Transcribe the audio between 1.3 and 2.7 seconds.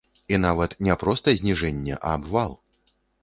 зніжэнне, а абвал!